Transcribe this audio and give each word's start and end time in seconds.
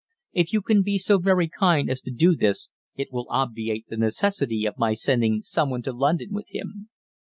If 0.33 0.51
you 0.51 0.63
can 0.63 0.81
be 0.81 0.97
so 0.97 1.19
very 1.19 1.47
kind 1.47 1.87
as 1.87 2.01
to 2.01 2.11
do 2.11 2.35
this 2.35 2.69
it 2.95 3.09
will 3.11 3.27
obviate 3.29 3.85
the 3.87 3.97
necessity 4.01 4.65
of 4.65 4.79
my 4.79 4.93
sending 4.95 5.43
someone 5.43 5.83
to 5.83 5.93
London 5.93 6.29
with 6.33 6.49
him. 6.55 6.89